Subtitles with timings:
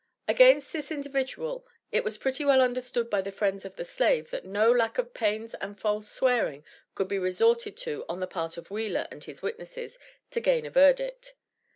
[0.27, 4.45] Against this individual, it was pretty well understood by the friends of the slave, that
[4.45, 6.65] no lack of pains and false swearing
[6.97, 9.99] would be resorted to on the part of Wheeler and his witnesses,
[10.31, 11.35] to gain a verdict.